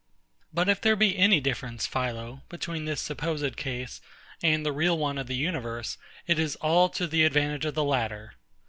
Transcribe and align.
But 0.51 0.67
if 0.67 0.81
there 0.81 0.95
be 0.95 1.15
any 1.15 1.39
difference, 1.39 1.85
PHILO, 1.85 2.41
between 2.49 2.85
this 2.85 2.99
supposed 2.99 3.55
case 3.55 4.01
and 4.41 4.65
the 4.65 4.71
real 4.71 4.97
one 4.97 5.19
of 5.19 5.27
the 5.27 5.35
universe, 5.35 5.99
it 6.25 6.39
is 6.39 6.55
all 6.55 6.89
to 6.89 7.05
the 7.05 7.23
advantage 7.23 7.65
of 7.65 7.75
the 7.75 7.83
latter. 7.83 8.33